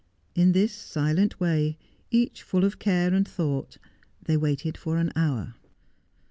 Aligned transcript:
In 0.33 0.53
this 0.53 0.73
silent 0.73 1.39
way, 1.39 1.77
each 2.09 2.41
full 2.41 2.63
of 2.65 2.79
care 2.79 3.13
and 3.13 3.27
thought, 3.27 3.77
they 4.23 4.35
waited 4.35 4.75
for 4.75 4.97
an 4.97 5.11
hour. 5.15 5.53